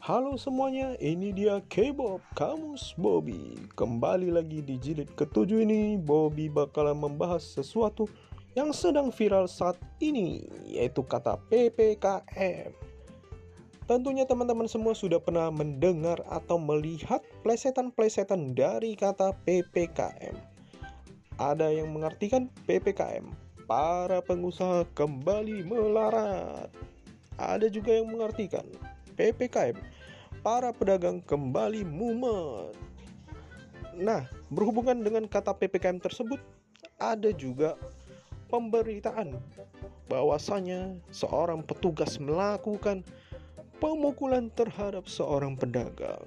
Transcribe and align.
Halo 0.00 0.32
semuanya, 0.40 0.96
ini 0.96 1.28
dia 1.28 1.60
K-Bob 1.68 2.24
Kamus 2.32 2.96
Bobby. 2.96 3.52
Kembali 3.76 4.32
lagi 4.32 4.64
di 4.64 4.80
jilid 4.80 5.12
ketujuh 5.12 5.60
ini, 5.60 6.00
Bobby 6.00 6.48
bakalan 6.48 6.96
membahas 6.96 7.44
sesuatu 7.44 8.08
yang 8.56 8.72
sedang 8.72 9.12
viral 9.12 9.44
saat 9.44 9.76
ini, 10.00 10.48
yaitu 10.64 11.04
kata 11.04 11.36
PPKM. 11.52 12.72
Tentunya 13.84 14.24
teman-teman 14.24 14.64
semua 14.72 14.96
sudah 14.96 15.20
pernah 15.20 15.52
mendengar 15.52 16.24
atau 16.32 16.56
melihat 16.56 17.20
plesetan-plesetan 17.44 18.56
dari 18.56 18.96
kata 18.96 19.36
PPKM. 19.44 20.32
Ada 21.36 21.76
yang 21.76 21.92
mengartikan 21.92 22.48
PPKM, 22.64 23.28
para 23.68 24.24
pengusaha 24.24 24.88
kembali 24.96 25.60
melarat. 25.68 26.72
Ada 27.36 27.68
juga 27.68 28.00
yang 28.00 28.08
mengartikan 28.08 28.64
PPKM, 29.20 29.76
para 30.40 30.72
pedagang 30.72 31.20
kembali 31.20 31.84
mumet. 31.84 32.72
Nah, 34.00 34.24
berhubungan 34.48 34.96
dengan 35.04 35.28
kata 35.28 35.52
PPKM 35.52 36.00
tersebut, 36.00 36.40
ada 36.96 37.28
juga 37.36 37.76
pemberitaan 38.48 39.36
bahwasanya 40.08 40.96
seorang 41.12 41.60
petugas 41.60 42.16
melakukan 42.16 43.04
pemukulan 43.76 44.48
terhadap 44.56 45.04
seorang 45.04 45.52
pedagang. 45.52 46.24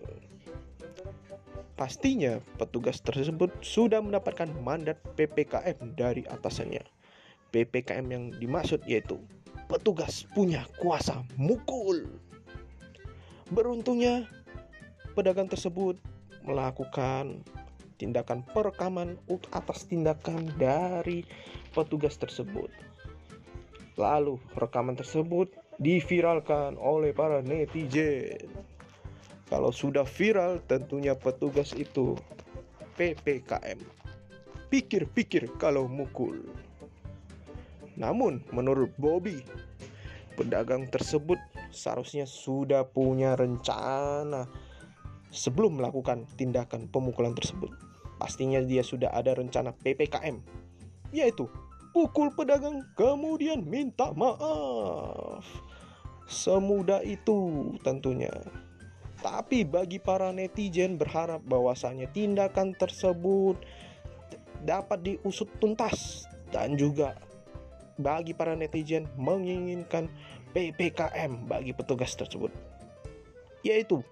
Pastinya 1.74 2.38
petugas 2.62 3.02
tersebut 3.02 3.50
sudah 3.66 4.06
mendapatkan 4.06 4.54
mandat 4.62 5.02
PPKM 5.18 5.98
dari 5.98 6.22
atasannya. 6.30 6.86
PPKM 7.50 8.06
yang 8.14 8.30
dimaksud 8.38 8.86
yaitu 8.86 9.18
petugas 9.66 10.30
punya 10.38 10.70
kuasa 10.78 11.26
mukul. 11.42 12.06
Beruntungnya, 13.54 14.26
pedagang 15.14 15.46
tersebut 15.46 16.02
melakukan 16.42 17.46
tindakan 18.02 18.42
perekaman 18.50 19.14
atas 19.54 19.86
tindakan 19.86 20.50
dari 20.58 21.22
petugas 21.70 22.18
tersebut. 22.18 22.74
Lalu, 23.94 24.42
rekaman 24.58 24.98
tersebut 24.98 25.54
diviralkan 25.78 26.82
oleh 26.82 27.14
para 27.14 27.46
netizen. 27.46 28.50
Kalau 29.54 29.70
sudah 29.70 30.02
viral, 30.02 30.58
tentunya 30.66 31.14
petugas 31.14 31.78
itu 31.78 32.18
PPKM. 32.98 33.78
Pikir-pikir 34.74 35.46
kalau 35.62 35.86
mukul. 35.86 36.42
Namun, 37.94 38.42
menurut 38.50 38.90
Bobby, 38.98 39.46
pedagang 40.34 40.90
tersebut 40.90 41.38
seharusnya 41.74 42.30
sudah 42.30 42.86
punya 42.86 43.34
rencana 43.34 44.50
sebelum 45.34 45.82
melakukan 45.82 46.30
tindakan 46.38 46.86
pemukulan 46.90 47.34
tersebut. 47.34 47.74
Pastinya 48.22 48.62
dia 48.62 48.86
sudah 48.86 49.10
ada 49.10 49.34
rencana 49.34 49.74
PPKM, 49.74 50.38
yaitu 51.10 51.50
pukul 51.92 52.30
pedagang 52.34 52.86
kemudian 52.94 53.66
minta 53.66 54.14
maaf. 54.14 55.44
Semudah 56.30 57.04
itu 57.04 57.74
tentunya. 57.84 58.32
Tapi 59.20 59.64
bagi 59.64 60.04
para 60.04 60.36
netizen 60.36 61.00
berharap 61.00 61.40
bahwasanya 61.48 62.12
tindakan 62.12 62.76
tersebut 62.76 63.56
dapat 64.64 65.00
diusut 65.04 65.48
tuntas 65.60 66.28
dan 66.52 66.76
juga 66.80 67.16
bagi 68.00 68.34
para 68.34 68.58
netizen 68.58 69.10
menginginkan 69.16 70.10
PPKM 70.54 71.50
bagi 71.50 71.74
petugas 71.74 72.14
tersebut 72.18 72.54
yaitu 73.64 74.04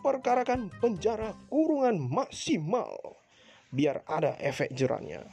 perkarakan 0.00 0.72
penjara 0.80 1.36
kurungan 1.52 2.00
maksimal 2.00 3.18
biar 3.68 4.00
ada 4.08 4.32
efek 4.40 4.72
jerannya. 4.72 5.28